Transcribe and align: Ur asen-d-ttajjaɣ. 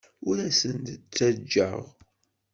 Ur 0.27 0.37
asen-d-ttajjaɣ. 0.47 1.81